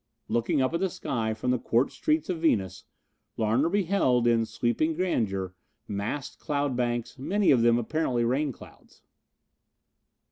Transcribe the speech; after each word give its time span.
Looking 0.29 0.63
up 0.63 0.73
at 0.73 0.79
the 0.79 0.89
sky 0.89 1.35
from 1.35 1.51
the 1.51 1.59
quartz 1.59 1.93
streets 1.93 2.27
of 2.27 2.39
Venus, 2.41 2.85
Larner 3.37 3.69
beheld, 3.69 4.25
in 4.25 4.45
sweeping 4.47 4.95
grandeur, 4.95 5.53
massed 5.87 6.39
cloud 6.39 6.75
banks, 6.75 7.19
many 7.19 7.51
of 7.51 7.61
them 7.61 7.77
apparently 7.77 8.23
rain 8.23 8.51
clouds. 8.51 9.03